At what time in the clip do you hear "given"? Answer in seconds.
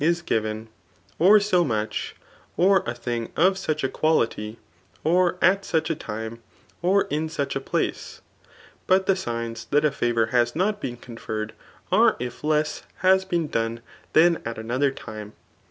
0.23-0.67